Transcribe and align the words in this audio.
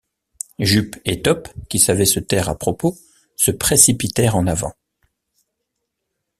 Jup 0.57 0.95
et 1.05 1.21
Top, 1.21 1.47
qui 1.69 1.77
savaient 1.77 2.07
se 2.07 2.19
taire 2.19 2.49
à 2.49 2.57
propos, 2.57 2.97
se 3.35 3.51
précipitèrent 3.51 4.35
en 4.35 4.47
avant. 4.47 4.73